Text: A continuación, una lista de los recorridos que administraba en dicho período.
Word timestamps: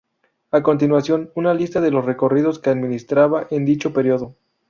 A 0.49 0.63
continuación, 0.63 1.29
una 1.35 1.53
lista 1.53 1.79
de 1.79 1.91
los 1.91 2.05
recorridos 2.05 2.57
que 2.57 2.71
administraba 2.71 3.45
en 3.51 3.65
dicho 3.65 3.93
período. 3.93 4.35